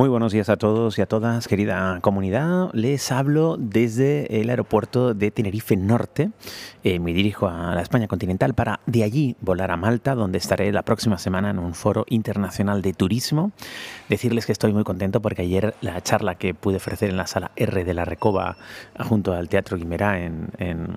Muy 0.00 0.08
buenos 0.08 0.32
días 0.32 0.48
a 0.48 0.56
todos 0.56 0.98
y 0.98 1.02
a 1.02 1.06
todas, 1.06 1.46
querida 1.46 1.98
comunidad. 2.00 2.70
Les 2.72 3.12
hablo 3.12 3.58
desde 3.58 4.40
el 4.40 4.48
aeropuerto 4.48 5.12
de 5.12 5.30
Tenerife 5.30 5.76
Norte. 5.76 6.30
Eh, 6.84 6.98
me 6.98 7.12
dirijo 7.12 7.48
a 7.48 7.74
la 7.74 7.82
España 7.82 8.08
continental 8.08 8.54
para 8.54 8.80
de 8.86 9.04
allí 9.04 9.36
volar 9.42 9.70
a 9.70 9.76
Malta, 9.76 10.14
donde 10.14 10.38
estaré 10.38 10.72
la 10.72 10.84
próxima 10.84 11.18
semana 11.18 11.50
en 11.50 11.58
un 11.58 11.74
foro 11.74 12.06
internacional 12.08 12.80
de 12.80 12.94
turismo. 12.94 13.52
Decirles 14.08 14.46
que 14.46 14.52
estoy 14.52 14.72
muy 14.72 14.84
contento 14.84 15.20
porque 15.20 15.42
ayer 15.42 15.74
la 15.82 16.00
charla 16.00 16.36
que 16.36 16.54
pude 16.54 16.76
ofrecer 16.76 17.10
en 17.10 17.18
la 17.18 17.26
sala 17.26 17.50
R 17.56 17.84
de 17.84 17.92
la 17.92 18.06
Recoba 18.06 18.56
junto 19.00 19.34
al 19.34 19.50
Teatro 19.50 19.76
Guimerá 19.76 20.18
en, 20.18 20.48
en 20.56 20.94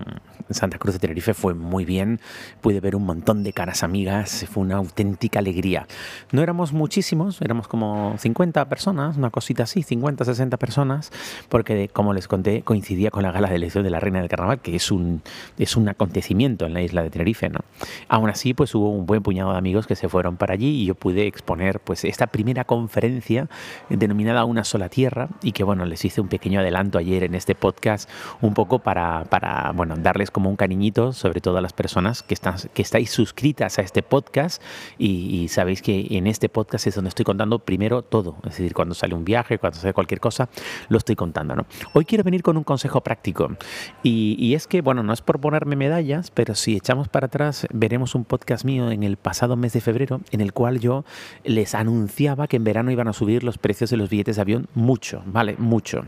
Santa 0.49 0.77
Cruz 0.77 0.93
de 0.93 0.99
Tenerife 0.99 1.33
fue 1.33 1.53
muy 1.53 1.83
bien. 1.83 2.21
Pude 2.61 2.79
ver 2.79 2.95
un 2.95 3.05
montón 3.05 3.43
de 3.43 3.51
caras 3.51 3.83
amigas, 3.83 4.45
fue 4.49 4.63
una 4.63 4.77
auténtica 4.77 5.39
alegría. 5.39 5.87
No 6.31 6.41
éramos 6.41 6.71
muchísimos, 6.71 7.41
éramos 7.41 7.67
como 7.67 8.15
50 8.17 8.63
personas 8.69 8.92
una 8.93 9.29
cosita 9.29 9.63
así, 9.63 9.83
50, 9.83 10.25
60 10.25 10.57
personas, 10.57 11.11
porque 11.49 11.89
como 11.89 12.13
les 12.13 12.27
conté, 12.27 12.61
coincidía 12.61 13.11
con 13.11 13.23
la 13.23 13.31
gala 13.31 13.49
de 13.49 13.55
elección 13.55 13.83
de 13.83 13.89
la 13.89 13.99
Reina 13.99 14.19
del 14.19 14.29
Carnaval, 14.29 14.59
que 14.59 14.75
es 14.75 14.91
un, 14.91 15.21
es 15.57 15.75
un 15.75 15.89
acontecimiento 15.89 16.65
en 16.65 16.73
la 16.73 16.81
isla 16.81 17.03
de 17.03 17.09
Tenerife. 17.09 17.49
¿no? 17.49 17.59
Aún 18.07 18.29
así, 18.29 18.53
pues 18.53 18.73
hubo 18.75 18.89
un 18.89 19.05
buen 19.05 19.23
puñado 19.23 19.51
de 19.51 19.57
amigos 19.57 19.87
que 19.87 19.95
se 19.95 20.09
fueron 20.09 20.37
para 20.37 20.53
allí 20.53 20.81
y 20.81 20.85
yo 20.85 20.95
pude 20.95 21.27
exponer 21.27 21.79
pues 21.79 22.03
esta 22.03 22.27
primera 22.27 22.63
conferencia 22.63 23.49
denominada 23.89 24.45
Una 24.45 24.63
sola 24.63 24.89
tierra 24.89 25.29
y 25.41 25.51
que 25.51 25.63
bueno, 25.63 25.85
les 25.85 26.03
hice 26.05 26.21
un 26.21 26.27
pequeño 26.27 26.59
adelanto 26.59 26.97
ayer 26.97 27.23
en 27.23 27.35
este 27.35 27.55
podcast 27.55 28.09
un 28.41 28.53
poco 28.53 28.79
para, 28.79 29.25
para 29.25 29.71
bueno, 29.71 29.95
darles 29.97 30.31
como 30.31 30.49
un 30.49 30.55
cariñito, 30.55 31.13
sobre 31.13 31.41
todo 31.41 31.57
a 31.57 31.61
las 31.61 31.73
personas 31.73 32.23
que, 32.23 32.33
están, 32.33 32.55
que 32.73 32.81
estáis 32.81 33.09
suscritas 33.09 33.79
a 33.79 33.81
este 33.81 34.03
podcast 34.03 34.61
y, 34.97 35.41
y 35.41 35.47
sabéis 35.47 35.81
que 35.81 36.07
en 36.11 36.27
este 36.27 36.49
podcast 36.49 36.87
es 36.87 36.95
donde 36.95 37.09
estoy 37.09 37.25
contando 37.25 37.59
primero 37.59 38.01
todo, 38.01 38.35
es 38.43 38.57
decir, 38.57 38.73
cuando 38.83 38.95
sale 38.95 39.15
un 39.15 39.23
viaje, 39.23 39.59
cuando 39.59 39.79
sale 39.79 39.93
cualquier 39.93 40.19
cosa, 40.19 40.49
lo 40.89 40.97
estoy 40.97 41.15
contando. 41.15 41.55
¿no? 41.55 41.65
Hoy 41.93 42.03
quiero 42.03 42.25
venir 42.25 42.43
con 42.43 42.57
un 42.57 42.65
consejo 42.65 42.99
práctico 42.99 43.55
y, 44.03 44.53
es 44.53 44.67
que, 44.67 44.81
bueno, 44.81 45.03
no 45.03 45.13
es 45.13 45.21
por 45.21 45.39
ponerme 45.39 45.77
medallas, 45.77 46.31
pero 46.31 46.53
si 46.53 46.75
echamos 46.75 47.07
para 47.07 47.27
atrás, 47.27 47.65
veremos 47.71 48.13
un 48.13 48.25
podcast 48.25 48.65
mío 48.65 48.91
en 48.91 49.03
el 49.03 49.15
pasado 49.15 49.55
mes 49.55 49.71
de 49.71 49.79
febrero 49.79 50.19
en 50.31 50.41
el 50.41 50.51
cual 50.51 50.81
yo 50.81 51.05
les 51.45 51.75
anunciaba 51.75 52.47
que 52.47 52.57
en 52.57 52.65
verano 52.65 52.91
iban 52.91 53.07
a 53.07 53.13
subir 53.13 53.45
los 53.45 53.57
precios 53.57 53.89
de 53.89 53.95
los 53.95 54.09
billetes 54.09 54.35
de 54.35 54.41
avión 54.41 54.67
mucho, 54.73 55.23
¿vale? 55.25 55.55
Mucho. 55.57 56.05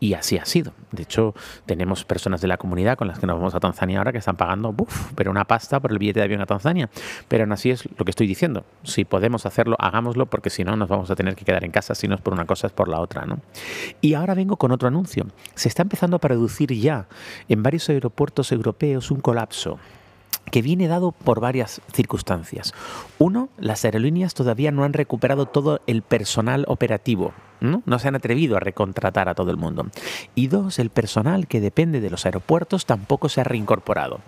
Y 0.00 0.14
así 0.14 0.36
ha 0.36 0.44
sido. 0.44 0.72
De 0.90 1.04
hecho, 1.04 1.32
tenemos 1.64 2.04
personas 2.04 2.40
de 2.40 2.48
la 2.48 2.56
comunidad 2.56 2.98
con 2.98 3.06
las 3.06 3.20
que 3.20 3.26
nos 3.28 3.36
vamos 3.36 3.54
a 3.54 3.60
Tanzania 3.60 3.98
ahora 3.98 4.10
que 4.10 4.18
están 4.18 4.36
pagando, 4.36 4.74
uf, 4.76 5.12
pero 5.14 5.30
una 5.30 5.44
pasta 5.44 5.78
por 5.78 5.92
el 5.92 5.98
billete 6.00 6.18
de 6.18 6.24
avión 6.24 6.40
a 6.40 6.46
Tanzania. 6.46 6.90
Pero 7.28 7.44
aún 7.44 7.52
así 7.52 7.70
es 7.70 7.88
lo 7.96 8.04
que 8.04 8.10
estoy 8.10 8.26
diciendo. 8.26 8.64
Si 8.82 9.04
podemos 9.04 9.46
hacerlo, 9.46 9.76
hagámoslo, 9.78 10.26
porque 10.26 10.50
si 10.50 10.64
no, 10.64 10.74
nos 10.74 10.88
vamos 10.88 11.08
a 11.10 11.14
tener 11.14 11.36
que 11.36 11.44
quedar 11.44 11.62
en 11.62 11.70
casa 11.70 11.94
si 11.94 12.08
no 12.08 12.15
por 12.20 12.32
una 12.32 12.46
cosa, 12.46 12.66
es 12.66 12.72
por 12.72 12.88
la 12.88 13.00
otra. 13.00 13.24
¿no? 13.26 13.40
Y 14.00 14.14
ahora 14.14 14.34
vengo 14.34 14.56
con 14.56 14.72
otro 14.72 14.88
anuncio. 14.88 15.26
Se 15.54 15.68
está 15.68 15.82
empezando 15.82 16.16
a 16.16 16.20
producir 16.20 16.72
ya 16.72 17.06
en 17.48 17.62
varios 17.62 17.88
aeropuertos 17.88 18.52
europeos 18.52 19.10
un 19.10 19.20
colapso 19.20 19.78
que 20.50 20.62
viene 20.62 20.88
dado 20.88 21.12
por 21.12 21.40
varias 21.40 21.80
circunstancias. 21.92 22.72
Uno, 23.18 23.48
las 23.58 23.84
aerolíneas 23.84 24.34
todavía 24.34 24.70
no 24.70 24.84
han 24.84 24.92
recuperado 24.92 25.46
todo 25.46 25.80
el 25.86 26.02
personal 26.02 26.64
operativo, 26.68 27.32
¿no? 27.60 27.82
se 27.98 28.08
han 28.08 28.14
atrevido 28.14 28.56
a 28.56 28.60
recontratar 28.60 29.28
a 29.28 29.34
todo 29.34 29.50
el 29.50 29.56
mundo. 29.56 29.86
Y 30.34 30.48
dos, 30.48 30.78
el 30.78 30.90
personal 30.90 31.46
que 31.46 31.60
depende 31.60 32.00
de 32.00 32.10
los 32.10 32.26
aeropuertos 32.26 32.86
tampoco 32.86 33.28
se 33.28 33.40
ha 33.40 33.44
reincorporado. 33.44 34.20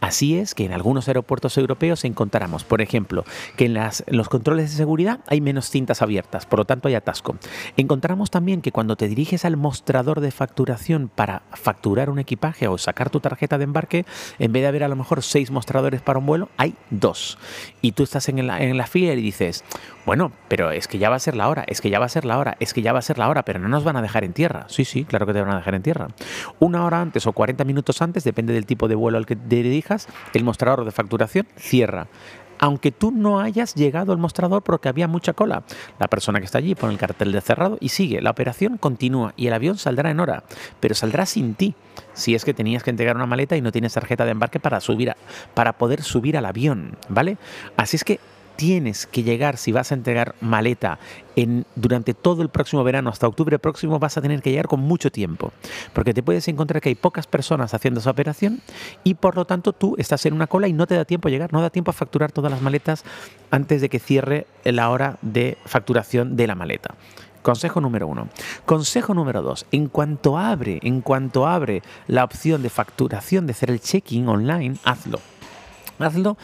Así 0.00 0.38
es 0.38 0.54
que 0.54 0.64
en 0.64 0.72
algunos 0.72 1.08
aeropuertos 1.08 1.56
europeos 1.58 2.04
encontramos, 2.04 2.64
por 2.64 2.80
ejemplo, 2.80 3.24
que 3.56 3.66
en, 3.66 3.74
las, 3.74 4.04
los 4.08 4.28
controles 4.28 4.70
de 4.70 4.76
seguridad 4.76 5.20
hay 5.26 5.40
menos 5.40 5.70
cintas 5.70 6.02
abiertas, 6.02 6.46
por 6.46 6.60
lo 6.60 6.64
tanto 6.64 6.88
hay 6.88 6.94
atasco. 6.94 7.36
Encontramos 7.76 8.30
también 8.30 8.62
que 8.62 8.72
cuando 8.72 8.96
te 8.96 9.08
diriges 9.08 9.44
al 9.44 9.56
mostrador 9.56 10.20
de 10.20 10.30
facturación 10.30 11.10
para 11.14 11.42
facturar 11.52 12.10
un 12.10 12.18
equipaje 12.18 12.68
o 12.68 12.78
sacar 12.78 13.10
tu 13.10 13.20
tarjeta 13.20 13.58
de 13.58 13.64
embarque, 13.64 14.06
en 14.38 14.52
vez 14.52 14.62
de 14.62 14.68
haber 14.68 14.84
a 14.84 14.88
lo 14.88 14.96
mejor 14.96 15.22
seis 15.22 15.50
mostradores 15.50 16.00
para 16.00 16.18
un 16.18 16.26
vuelo, 16.26 16.48
hay 16.56 16.74
dos. 16.90 17.38
Y 17.82 17.92
tú 17.92 18.02
estás 18.02 18.28
en 18.28 18.46
la, 18.46 18.62
en 18.62 18.76
la 18.76 18.86
fila 18.86 19.12
y 19.12 19.22
dices, 19.22 19.64
bueno, 20.06 20.32
pero 20.48 20.70
es 20.70 20.88
que 20.88 20.98
ya 20.98 21.10
va 21.10 21.16
a 21.16 21.20
ser 21.20 21.36
la 21.36 21.48
hora, 21.48 21.64
es 21.66 21.80
que 21.80 21.90
ya 21.90 21.98
va 21.98 22.06
a 22.06 22.08
ser 22.08 22.24
la 22.24 22.38
hora, 22.38 22.56
es 22.60 22.69
que 22.74 22.82
ya 22.82 22.92
va 22.92 22.98
a 22.98 23.02
ser 23.02 23.18
la 23.18 23.28
hora, 23.28 23.44
pero 23.44 23.58
no 23.58 23.68
nos 23.68 23.84
van 23.84 23.96
a 23.96 24.02
dejar 24.02 24.24
en 24.24 24.32
tierra. 24.32 24.66
Sí, 24.68 24.84
sí, 24.84 25.04
claro 25.04 25.26
que 25.26 25.32
te 25.32 25.40
van 25.40 25.52
a 25.52 25.56
dejar 25.56 25.74
en 25.74 25.82
tierra. 25.82 26.08
Una 26.58 26.84
hora 26.84 27.00
antes 27.00 27.26
o 27.26 27.32
40 27.32 27.64
minutos 27.64 28.02
antes, 28.02 28.24
depende 28.24 28.52
del 28.52 28.66
tipo 28.66 28.88
de 28.88 28.94
vuelo 28.94 29.18
al 29.18 29.26
que 29.26 29.36
te 29.36 29.62
dirijas, 29.62 30.08
el 30.34 30.44
mostrador 30.44 30.84
de 30.84 30.90
facturación 30.90 31.46
cierra 31.56 32.08
aunque 32.60 32.92
tú 32.92 33.10
no 33.10 33.40
hayas 33.40 33.74
llegado 33.74 34.12
al 34.12 34.18
mostrador 34.18 34.62
porque 34.62 34.90
había 34.90 35.08
mucha 35.08 35.32
cola. 35.32 35.64
La 35.98 36.08
persona 36.08 36.38
que 36.38 36.44
está 36.44 36.58
allí 36.58 36.74
pone 36.74 36.92
el 36.92 36.98
cartel 36.98 37.32
de 37.32 37.40
cerrado 37.40 37.78
y 37.80 37.88
sigue. 37.88 38.20
La 38.20 38.30
operación 38.30 38.76
continúa 38.76 39.32
y 39.36 39.46
el 39.46 39.54
avión 39.54 39.78
saldrá 39.78 40.10
en 40.10 40.20
hora, 40.20 40.44
pero 40.78 40.94
saldrá 40.94 41.24
sin 41.24 41.54
ti. 41.54 41.74
Si 42.12 42.34
es 42.34 42.44
que 42.44 42.52
tenías 42.52 42.82
que 42.82 42.90
entregar 42.90 43.16
una 43.16 43.24
maleta 43.24 43.56
y 43.56 43.62
no 43.62 43.72
tienes 43.72 43.94
tarjeta 43.94 44.26
de 44.26 44.32
embarque 44.32 44.60
para 44.60 44.80
subir 44.80 45.14
para 45.54 45.72
poder 45.72 46.02
subir 46.02 46.36
al 46.36 46.44
avión, 46.44 46.98
¿vale? 47.08 47.38
Así 47.78 47.96
es 47.96 48.04
que 48.04 48.20
tienes 48.60 49.06
que 49.06 49.22
llegar, 49.22 49.56
si 49.56 49.72
vas 49.72 49.90
a 49.90 49.94
entregar 49.94 50.34
maleta 50.42 50.98
durante 51.76 52.12
todo 52.12 52.42
el 52.42 52.50
próximo 52.50 52.84
verano, 52.84 53.08
hasta 53.08 53.26
octubre 53.26 53.58
próximo, 53.58 53.98
vas 53.98 54.18
a 54.18 54.20
tener 54.20 54.42
que 54.42 54.50
llegar 54.50 54.68
con 54.68 54.80
mucho 54.80 55.10
tiempo. 55.10 55.50
Porque 55.94 56.12
te 56.12 56.22
puedes 56.22 56.46
encontrar 56.46 56.82
que 56.82 56.90
hay 56.90 56.94
pocas 56.94 57.26
personas 57.26 57.72
haciendo 57.72 58.00
esa 58.00 58.10
operación 58.10 58.60
y 59.02 59.14
por 59.14 59.36
lo 59.36 59.46
tanto 59.46 59.72
tú 59.72 59.94
estás 59.96 60.26
en 60.26 60.34
una 60.34 60.46
cola 60.46 60.68
y 60.68 60.74
no 60.74 60.86
te 60.86 60.94
da 60.94 61.06
tiempo 61.06 61.28
a 61.28 61.30
llegar, 61.30 61.54
no 61.54 61.62
da 61.62 61.70
tiempo 61.70 61.90
a 61.90 61.94
facturar 61.94 62.32
todas 62.32 62.52
las 62.52 62.60
maletas 62.60 63.02
antes 63.50 63.80
de 63.80 63.88
que 63.88 63.98
cierre 63.98 64.46
la 64.64 64.90
hora 64.90 65.16
de 65.22 65.56
facturación 65.64 66.36
de 66.36 66.46
la 66.46 66.54
maleta. 66.54 66.96
Consejo 67.40 67.80
número 67.80 68.08
uno. 68.08 68.28
Consejo 68.66 69.14
número 69.14 69.40
dos. 69.40 69.64
En 69.72 69.88
cuanto 69.88 70.36
abre, 70.36 70.80
en 70.82 71.00
cuanto 71.00 71.46
abre 71.46 71.82
la 72.08 72.24
opción 72.24 72.60
de 72.62 72.68
facturación 72.68 73.46
de 73.46 73.52
hacer 73.52 73.70
el 73.70 73.80
check-in 73.80 74.28
online, 74.28 74.76
hazlo. 74.84 75.18
Hazlo 76.02 76.36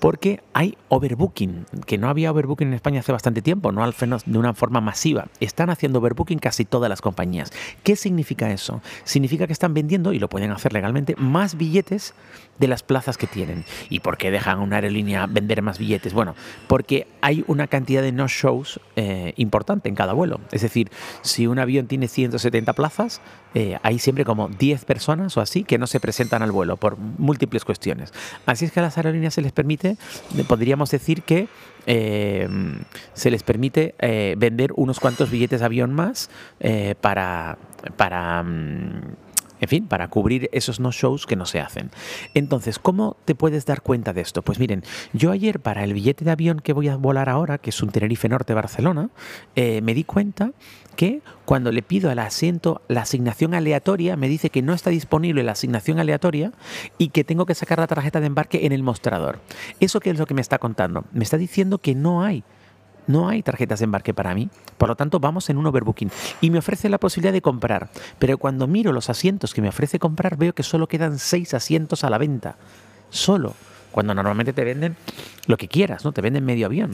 porque 0.00 0.40
hay 0.52 0.76
overbooking, 0.88 1.66
que 1.86 1.98
no 1.98 2.08
había 2.08 2.30
overbooking 2.30 2.68
en 2.68 2.74
España 2.74 3.00
hace 3.00 3.12
bastante 3.12 3.42
tiempo, 3.42 3.72
no 3.72 3.82
al 3.82 3.94
menos 4.00 4.24
de 4.26 4.38
una 4.38 4.54
forma 4.54 4.80
masiva. 4.80 5.28
Están 5.40 5.70
haciendo 5.70 5.98
overbooking 5.98 6.38
casi 6.38 6.64
todas 6.64 6.88
las 6.88 7.00
compañías. 7.00 7.52
¿Qué 7.82 7.96
significa 7.96 8.50
eso? 8.50 8.80
Significa 9.04 9.46
que 9.46 9.52
están 9.52 9.74
vendiendo, 9.74 10.12
y 10.12 10.18
lo 10.18 10.28
pueden 10.28 10.52
hacer 10.52 10.72
legalmente, 10.72 11.16
más 11.16 11.56
billetes 11.56 12.14
de 12.58 12.68
las 12.68 12.82
plazas 12.82 13.16
que 13.16 13.26
tienen. 13.26 13.64
¿Y 13.88 14.00
por 14.00 14.18
qué 14.18 14.30
dejan 14.30 14.58
a 14.58 14.62
una 14.62 14.76
aerolínea 14.76 15.26
vender 15.26 15.62
más 15.62 15.78
billetes? 15.78 16.12
Bueno, 16.12 16.34
porque 16.66 17.06
hay 17.20 17.44
una 17.46 17.66
cantidad 17.66 18.02
de 18.02 18.12
no-shows 18.12 18.80
eh, 18.96 19.32
importante 19.36 19.88
en 19.88 19.94
cada 19.94 20.12
vuelo. 20.12 20.40
Es 20.52 20.62
decir, 20.62 20.90
si 21.22 21.46
un 21.46 21.58
avión 21.58 21.86
tiene 21.86 22.08
170 22.08 22.72
plazas, 22.72 23.20
eh, 23.54 23.78
hay 23.82 23.98
siempre 23.98 24.24
como 24.24 24.48
10 24.48 24.84
personas 24.84 25.36
o 25.36 25.40
así 25.40 25.64
que 25.64 25.78
no 25.78 25.86
se 25.86 26.00
presentan 26.00 26.42
al 26.42 26.52
vuelo 26.52 26.76
por 26.76 26.98
múltiples 26.98 27.64
cuestiones. 27.64 28.12
Así 28.44 28.64
es 28.64 28.72
que 28.72 28.80
las 28.80 28.97
aerolíneas 28.98 29.34
se 29.34 29.42
les 29.42 29.52
permite 29.52 29.96
podríamos 30.46 30.90
decir 30.90 31.22
que 31.22 31.48
eh, 31.86 32.48
se 33.14 33.30
les 33.30 33.42
permite 33.42 33.94
eh, 33.98 34.34
vender 34.36 34.72
unos 34.76 35.00
cuantos 35.00 35.30
billetes 35.30 35.60
de 35.60 35.66
avión 35.66 35.94
más 35.94 36.28
eh, 36.60 36.94
para, 37.00 37.56
para 37.96 38.42
mm, 38.42 39.00
en 39.60 39.68
fin, 39.68 39.86
para 39.86 40.08
cubrir 40.08 40.48
esos 40.52 40.80
no 40.80 40.92
shows 40.92 41.26
que 41.26 41.36
no 41.36 41.46
se 41.46 41.60
hacen. 41.60 41.90
Entonces, 42.34 42.78
¿cómo 42.78 43.16
te 43.24 43.34
puedes 43.34 43.66
dar 43.66 43.82
cuenta 43.82 44.12
de 44.12 44.20
esto? 44.20 44.42
Pues 44.42 44.58
miren, 44.58 44.84
yo 45.12 45.30
ayer 45.30 45.60
para 45.60 45.84
el 45.84 45.94
billete 45.94 46.24
de 46.24 46.30
avión 46.30 46.60
que 46.60 46.72
voy 46.72 46.88
a 46.88 46.96
volar 46.96 47.28
ahora, 47.28 47.58
que 47.58 47.70
es 47.70 47.82
un 47.82 47.90
Tenerife 47.90 48.28
Norte 48.28 48.54
Barcelona, 48.54 49.10
eh, 49.56 49.80
me 49.82 49.94
di 49.94 50.04
cuenta 50.04 50.52
que 50.96 51.22
cuando 51.44 51.70
le 51.70 51.82
pido 51.82 52.10
al 52.10 52.18
asiento 52.18 52.82
la 52.88 53.02
asignación 53.02 53.54
aleatoria, 53.54 54.16
me 54.16 54.28
dice 54.28 54.50
que 54.50 54.62
no 54.62 54.74
está 54.74 54.90
disponible 54.90 55.44
la 55.44 55.52
asignación 55.52 56.00
aleatoria 56.00 56.52
y 56.98 57.10
que 57.10 57.22
tengo 57.22 57.46
que 57.46 57.54
sacar 57.54 57.78
la 57.78 57.86
tarjeta 57.86 58.20
de 58.20 58.26
embarque 58.26 58.66
en 58.66 58.72
el 58.72 58.82
mostrador. 58.82 59.38
¿Eso 59.78 60.00
qué 60.00 60.10
es 60.10 60.18
lo 60.18 60.26
que 60.26 60.34
me 60.34 60.40
está 60.40 60.58
contando? 60.58 61.04
Me 61.12 61.22
está 61.22 61.36
diciendo 61.36 61.78
que 61.78 61.94
no 61.94 62.22
hay 62.22 62.42
no 63.08 63.28
hay 63.28 63.42
tarjetas 63.42 63.80
de 63.80 63.84
embarque 63.84 64.14
para 64.14 64.34
mí, 64.34 64.48
por 64.76 64.88
lo 64.88 64.94
tanto 64.94 65.18
vamos 65.18 65.50
en 65.50 65.58
un 65.58 65.66
overbooking 65.66 66.10
y 66.40 66.50
me 66.50 66.58
ofrece 66.58 66.88
la 66.88 66.98
posibilidad 66.98 67.32
de 67.32 67.42
comprar, 67.42 67.90
pero 68.20 68.38
cuando 68.38 68.68
miro 68.68 68.92
los 68.92 69.10
asientos 69.10 69.52
que 69.52 69.62
me 69.62 69.70
ofrece 69.70 69.98
comprar 69.98 70.36
veo 70.36 70.54
que 70.54 70.62
solo 70.62 70.86
quedan 70.86 71.18
seis 71.18 71.54
asientos 71.54 72.04
a 72.04 72.10
la 72.10 72.18
venta, 72.18 72.56
solo, 73.10 73.54
cuando 73.90 74.14
normalmente 74.14 74.52
te 74.52 74.64
venden 74.64 74.96
lo 75.46 75.56
que 75.56 75.66
quieras, 75.66 76.04
¿no? 76.04 76.12
Te 76.12 76.20
venden 76.20 76.44
medio 76.44 76.66
avión. 76.66 76.92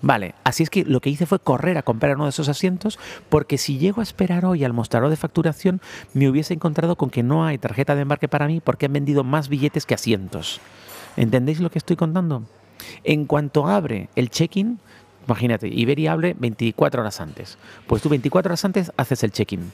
Vale, 0.00 0.34
así 0.44 0.62
es 0.62 0.70
que 0.70 0.84
lo 0.84 1.00
que 1.00 1.10
hice 1.10 1.26
fue 1.26 1.38
correr 1.38 1.78
a 1.78 1.82
comprar 1.82 2.16
uno 2.16 2.24
de 2.24 2.30
esos 2.30 2.48
asientos 2.48 2.98
porque 3.28 3.58
si 3.58 3.78
llego 3.78 4.00
a 4.00 4.02
esperar 4.02 4.44
hoy 4.44 4.64
al 4.64 4.72
mostrador 4.72 5.10
de 5.10 5.16
facturación 5.16 5.80
me 6.12 6.28
hubiese 6.28 6.54
encontrado 6.54 6.96
con 6.96 7.10
que 7.10 7.22
no 7.22 7.44
hay 7.44 7.58
tarjeta 7.58 7.94
de 7.94 8.02
embarque 8.02 8.28
para 8.28 8.46
mí 8.46 8.60
porque 8.60 8.86
han 8.86 8.92
vendido 8.92 9.24
más 9.24 9.48
billetes 9.48 9.86
que 9.86 9.94
asientos. 9.94 10.60
¿Entendéis 11.16 11.60
lo 11.60 11.70
que 11.70 11.78
estoy 11.78 11.96
contando? 11.96 12.42
En 13.04 13.26
cuanto 13.26 13.66
abre 13.66 14.08
el 14.16 14.30
check-in, 14.30 14.78
Imagínate, 15.26 15.68
Iberia 15.68 16.12
abre 16.12 16.34
24 16.38 17.00
horas 17.00 17.20
antes. 17.20 17.58
Pues 17.86 18.02
tú 18.02 18.08
24 18.08 18.50
horas 18.50 18.64
antes 18.64 18.92
haces 18.96 19.22
el 19.24 19.32
check-in. 19.32 19.72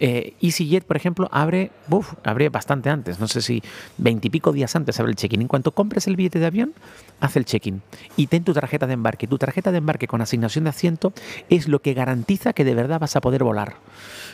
Eh, 0.00 0.34
EasyJet, 0.40 0.84
por 0.84 0.96
ejemplo, 0.96 1.28
abre, 1.32 1.72
uf, 1.90 2.14
abre 2.22 2.50
bastante 2.50 2.88
antes, 2.88 3.18
no 3.18 3.26
sé 3.26 3.42
si 3.42 3.64
veintipico 3.96 4.52
días 4.52 4.76
antes 4.76 5.00
abre 5.00 5.10
el 5.10 5.16
check-in. 5.16 5.42
En 5.42 5.48
cuanto 5.48 5.72
compres 5.72 6.06
el 6.06 6.14
billete 6.14 6.38
de 6.38 6.46
avión, 6.46 6.72
haz 7.18 7.36
el 7.36 7.44
check-in 7.44 7.82
y 8.16 8.28
ten 8.28 8.44
tu 8.44 8.54
tarjeta 8.54 8.86
de 8.86 8.92
embarque. 8.92 9.26
Tu 9.26 9.38
tarjeta 9.38 9.72
de 9.72 9.78
embarque 9.78 10.06
con 10.06 10.20
asignación 10.20 10.64
de 10.64 10.70
asiento 10.70 11.12
es 11.50 11.66
lo 11.66 11.82
que 11.82 11.94
garantiza 11.94 12.52
que 12.52 12.64
de 12.64 12.74
verdad 12.74 13.00
vas 13.00 13.16
a 13.16 13.20
poder 13.20 13.42
volar. 13.42 13.76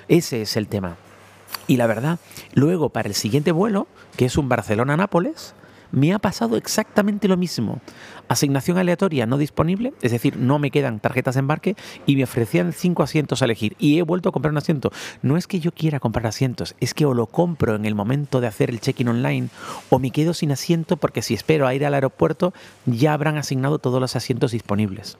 Ese 0.08 0.42
es 0.42 0.56
el 0.56 0.68
tema. 0.68 0.96
Y 1.66 1.78
la 1.78 1.86
verdad, 1.86 2.18
luego 2.52 2.90
para 2.90 3.08
el 3.08 3.14
siguiente 3.14 3.52
vuelo, 3.52 3.86
que 4.16 4.26
es 4.26 4.36
un 4.36 4.50
Barcelona-Nápoles, 4.50 5.54
me 5.94 6.12
ha 6.12 6.18
pasado 6.18 6.56
exactamente 6.56 7.28
lo 7.28 7.36
mismo. 7.36 7.80
Asignación 8.28 8.78
aleatoria 8.78 9.26
no 9.26 9.38
disponible, 9.38 9.92
es 10.02 10.10
decir, 10.10 10.36
no 10.36 10.58
me 10.58 10.70
quedan 10.70 10.98
tarjetas 10.98 11.34
de 11.34 11.40
embarque 11.40 11.76
y 12.04 12.16
me 12.16 12.24
ofrecían 12.24 12.72
cinco 12.72 13.02
asientos 13.02 13.42
a 13.42 13.44
elegir 13.44 13.76
y 13.78 13.98
he 13.98 14.02
vuelto 14.02 14.28
a 14.28 14.32
comprar 14.32 14.50
un 14.50 14.58
asiento. 14.58 14.90
No 15.22 15.36
es 15.36 15.46
que 15.46 15.60
yo 15.60 15.72
quiera 15.72 16.00
comprar 16.00 16.26
asientos, 16.26 16.74
es 16.80 16.94
que 16.94 17.06
o 17.06 17.14
lo 17.14 17.26
compro 17.26 17.76
en 17.76 17.84
el 17.84 17.94
momento 17.94 18.40
de 18.40 18.48
hacer 18.48 18.70
el 18.70 18.80
check-in 18.80 19.08
online 19.08 19.48
o 19.90 19.98
me 19.98 20.10
quedo 20.10 20.34
sin 20.34 20.52
asiento 20.52 20.96
porque 20.96 21.22
si 21.22 21.34
espero 21.34 21.66
a 21.66 21.74
ir 21.74 21.86
al 21.86 21.94
aeropuerto 21.94 22.52
ya 22.86 23.12
habrán 23.12 23.36
asignado 23.36 23.78
todos 23.78 24.00
los 24.00 24.16
asientos 24.16 24.52
disponibles. 24.52 25.18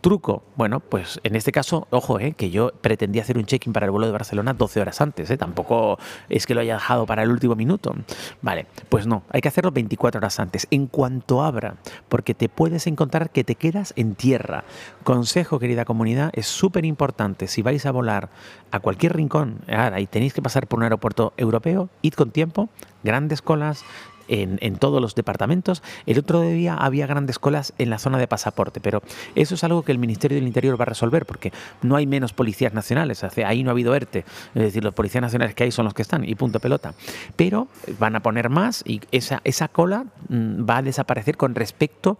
Truco, 0.00 0.44
bueno, 0.56 0.80
pues 0.80 1.20
en 1.24 1.36
este 1.36 1.52
caso, 1.52 1.86
ojo, 1.90 2.18
eh, 2.20 2.32
que 2.32 2.50
yo 2.50 2.72
pretendía 2.80 3.20
hacer 3.20 3.36
un 3.36 3.44
check-in 3.44 3.74
para 3.74 3.84
el 3.84 3.90
vuelo 3.90 4.06
de 4.06 4.12
Barcelona 4.12 4.54
12 4.54 4.80
horas 4.80 5.00
antes, 5.02 5.30
eh, 5.30 5.36
tampoco 5.36 5.98
es 6.30 6.46
que 6.46 6.54
lo 6.54 6.62
haya 6.62 6.74
dejado 6.74 7.04
para 7.04 7.22
el 7.22 7.30
último 7.30 7.54
minuto. 7.54 7.94
Vale, 8.40 8.66
pues 8.88 9.06
no, 9.06 9.24
hay 9.28 9.42
que 9.42 9.48
hacerlo 9.48 9.72
24 9.72 9.99
horas 10.00 10.40
antes, 10.40 10.66
en 10.70 10.86
cuanto 10.86 11.42
abra, 11.42 11.76
porque 12.08 12.34
te 12.34 12.48
puedes 12.48 12.86
encontrar 12.86 13.30
que 13.30 13.44
te 13.44 13.54
quedas 13.54 13.92
en 13.96 14.14
tierra. 14.14 14.64
Consejo, 15.04 15.58
querida 15.58 15.84
comunidad, 15.84 16.30
es 16.34 16.46
súper 16.46 16.84
importante, 16.84 17.46
si 17.46 17.62
vais 17.62 17.86
a 17.86 17.92
volar 17.92 18.30
a 18.70 18.80
cualquier 18.80 19.14
rincón 19.14 19.58
ahora, 19.68 20.00
y 20.00 20.06
tenéis 20.06 20.34
que 20.34 20.42
pasar 20.42 20.66
por 20.66 20.78
un 20.78 20.84
aeropuerto 20.84 21.32
europeo, 21.36 21.88
id 22.02 22.14
con 22.14 22.30
tiempo, 22.30 22.68
grandes 23.02 23.42
colas, 23.42 23.84
en, 24.30 24.76
todos 24.76 25.02
los 25.02 25.14
departamentos. 25.14 25.82
El 26.06 26.18
otro 26.18 26.40
día 26.40 26.74
había 26.74 27.06
grandes 27.06 27.38
colas 27.38 27.74
en 27.78 27.90
la 27.90 27.98
zona 27.98 28.18
de 28.18 28.28
pasaporte, 28.28 28.80
pero 28.80 29.02
eso 29.34 29.54
es 29.54 29.64
algo 29.64 29.82
que 29.82 29.92
el 29.92 29.98
Ministerio 29.98 30.36
del 30.36 30.46
Interior 30.46 30.80
va 30.80 30.84
a 30.84 30.86
resolver 30.86 31.26
porque 31.26 31.52
no 31.82 31.96
hay 31.96 32.06
menos 32.06 32.32
policías 32.32 32.72
nacionales. 32.72 33.22
Ahí 33.44 33.62
no 33.62 33.70
ha 33.70 33.72
habido 33.72 33.94
ERTE. 33.94 34.24
Es 34.54 34.62
decir, 34.62 34.84
los 34.84 34.94
policías 34.94 35.22
nacionales 35.22 35.54
que 35.54 35.64
hay 35.64 35.72
son 35.72 35.84
los 35.84 35.94
que 35.94 36.02
están 36.02 36.26
y 36.26 36.34
punto 36.34 36.60
pelota. 36.60 36.94
Pero 37.36 37.68
van 37.98 38.16
a 38.16 38.20
poner 38.20 38.48
más 38.48 38.82
y 38.86 39.00
esa, 39.10 39.40
esa 39.44 39.68
cola 39.68 40.06
mm, 40.28 40.68
va 40.68 40.78
a 40.78 40.82
desaparecer 40.82 41.36
con 41.36 41.54
respecto 41.54 42.18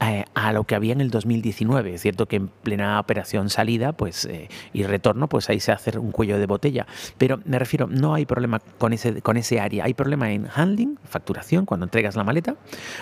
eh, 0.00 0.24
a 0.34 0.52
lo 0.52 0.64
que 0.64 0.74
había 0.74 0.92
en 0.92 1.00
el 1.00 1.10
2019. 1.10 1.94
Es 1.94 2.00
cierto 2.02 2.26
que 2.26 2.36
en 2.36 2.48
plena 2.48 2.98
operación 2.98 3.50
salida 3.50 3.92
pues, 3.92 4.24
eh, 4.24 4.48
y 4.72 4.84
retorno, 4.84 5.28
pues 5.28 5.50
ahí 5.50 5.60
se 5.60 5.72
hace 5.72 5.98
un 5.98 6.10
cuello 6.10 6.38
de 6.38 6.46
botella. 6.46 6.86
Pero 7.18 7.40
me 7.44 7.58
refiero, 7.58 7.86
no 7.86 8.14
hay 8.14 8.24
problema 8.24 8.60
con 8.78 8.92
ese, 8.92 9.20
con 9.20 9.36
ese 9.36 9.60
área. 9.60 9.84
Hay 9.84 9.94
problema 9.94 10.30
en 10.32 10.48
handling, 10.54 10.98
facturación, 11.04 11.66
cuando 11.66 11.84
entregas 11.84 12.16
la 12.16 12.24
maleta. 12.24 12.56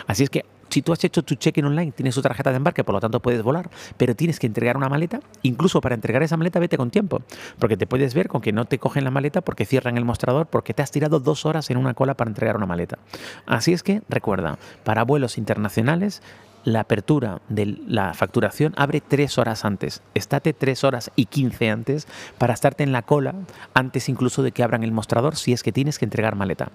Así 0.07 0.25
es 0.25 0.31
que 0.31 0.45
si 0.69 0.83
tú 0.83 0.93
has 0.93 1.03
hecho 1.05 1.23
tu 1.23 1.35
check-in 1.35 1.65
online, 1.65 1.93
tienes 1.93 2.15
tu 2.15 2.23
tarjeta 2.23 2.51
de 2.51 2.57
embarque, 2.57 2.85
por 2.85 2.95
lo 2.95 3.01
tanto 3.01 3.21
puedes 3.21 3.43
volar, 3.43 3.71
pero 3.97 4.15
tienes 4.15 4.39
que 4.39 4.47
entregar 4.47 4.77
una 4.77 4.89
maleta, 4.89 5.21
incluso 5.43 5.81
para 5.81 5.95
entregar 5.95 6.23
esa 6.23 6.37
maleta 6.37 6.59
vete 6.59 6.77
con 6.77 6.91
tiempo, 6.91 7.23
porque 7.59 7.77
te 7.77 7.87
puedes 7.87 8.13
ver 8.15 8.29
con 8.29 8.41
que 8.41 8.53
no 8.53 8.65
te 8.65 8.79
cogen 8.79 9.05
la 9.05 9.11
maleta 9.11 9.41
porque 9.41 9.65
cierran 9.65 9.97
el 9.97 10.05
mostrador, 10.05 10.47
porque 10.47 10.75
te 10.75 10.83
has 10.83 10.91
tirado 10.91 11.21
dos 11.21 11.47
horas 11.47 11.71
en 11.71 11.77
una 11.77 11.95
cola 11.95 12.15
para 12.15 12.29
entregar 12.29 12.57
una 12.57 12.67
maleta. 12.67 12.99
Así 13.47 13.73
es 13.73 13.83
que 13.83 14.03
recuerda, 14.09 14.59
para 14.85 15.05
vuelos 15.05 15.39
internacionales 15.39 16.23
la 16.65 16.81
apertura 16.81 17.41
de 17.49 17.79
la 17.87 18.15
facturación 18.15 18.75
abre 18.77 19.01
tres 19.01 19.39
horas 19.39 19.65
antes. 19.65 20.03
Estate 20.15 20.53
tres 20.53 20.85
horas 20.85 21.11
y 21.17 21.27
quince 21.27 21.71
antes 21.71 22.07
para 22.39 22.55
estarte 22.55 22.83
en 22.83 22.93
la 22.93 23.03
cola 23.03 23.35
antes 23.75 24.09
incluso 24.09 24.43
de 24.43 24.53
que 24.53 24.63
abran 24.63 24.83
el 24.83 24.93
mostrador 24.93 25.37
si 25.37 25.53
es 25.53 25.63
que 25.63 25.73
tienes 25.73 25.99
que 25.99 26.05
entregar 26.05 26.37
maleta. 26.37 26.71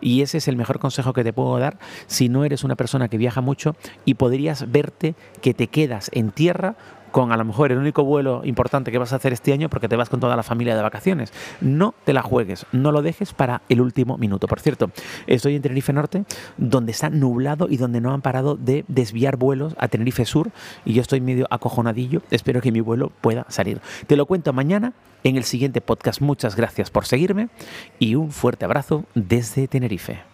Y 0.00 0.22
ese 0.22 0.38
es 0.38 0.48
el 0.48 0.56
mejor 0.56 0.78
consejo 0.78 1.12
que 1.12 1.24
te 1.24 1.32
puedo 1.32 1.58
dar 1.58 1.78
si 2.06 2.28
no 2.28 2.44
eres 2.44 2.64
una 2.64 2.76
persona 2.76 3.08
que 3.08 3.18
viaja 3.18 3.40
mucho 3.40 3.76
y 4.04 4.14
podrías 4.14 4.70
verte 4.70 5.14
que 5.40 5.54
te 5.54 5.68
quedas 5.68 6.10
en 6.12 6.30
tierra 6.30 6.76
con 7.10 7.32
a 7.32 7.36
lo 7.36 7.44
mejor 7.44 7.72
el 7.72 7.78
único 7.78 8.04
vuelo 8.04 8.42
importante 8.44 8.90
que 8.90 8.98
vas 8.98 9.12
a 9.12 9.16
hacer 9.16 9.32
este 9.32 9.52
año 9.52 9.68
porque 9.68 9.88
te 9.88 9.96
vas 9.96 10.08
con 10.08 10.20
toda 10.20 10.36
la 10.36 10.42
familia 10.42 10.76
de 10.76 10.82
vacaciones. 10.82 11.32
No 11.60 11.94
te 12.04 12.12
la 12.12 12.22
juegues, 12.22 12.66
no 12.72 12.92
lo 12.92 13.02
dejes 13.02 13.32
para 13.32 13.62
el 13.68 13.80
último 13.80 14.18
minuto. 14.18 14.46
Por 14.46 14.60
cierto, 14.60 14.90
estoy 15.26 15.56
en 15.56 15.62
Tenerife 15.62 15.92
Norte, 15.92 16.24
donde 16.56 16.92
está 16.92 17.10
nublado 17.10 17.68
y 17.68 17.76
donde 17.76 18.00
no 18.00 18.12
han 18.12 18.22
parado 18.22 18.56
de 18.56 18.84
desviar 18.88 19.36
vuelos 19.36 19.74
a 19.78 19.88
Tenerife 19.88 20.24
Sur 20.24 20.50
y 20.84 20.94
yo 20.94 21.02
estoy 21.02 21.20
medio 21.20 21.46
acojonadillo. 21.50 22.22
Espero 22.30 22.60
que 22.60 22.72
mi 22.72 22.80
vuelo 22.80 23.10
pueda 23.20 23.46
salir. 23.48 23.80
Te 24.06 24.16
lo 24.16 24.26
cuento 24.26 24.52
mañana 24.52 24.92
en 25.24 25.36
el 25.36 25.44
siguiente 25.44 25.80
podcast. 25.80 26.20
Muchas 26.20 26.56
gracias 26.56 26.90
por 26.90 27.06
seguirme 27.06 27.48
y 27.98 28.14
un 28.14 28.30
fuerte 28.30 28.64
abrazo 28.64 29.04
desde 29.14 29.68
Tenerife. 29.68 30.27